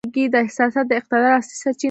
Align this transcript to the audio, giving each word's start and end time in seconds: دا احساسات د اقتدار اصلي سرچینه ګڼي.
دا 0.33 0.37
احساسات 0.45 0.85
د 0.89 0.91
اقتدار 0.99 1.31
اصلي 1.39 1.55
سرچینه 1.61 1.71
ګڼي. 1.71 1.79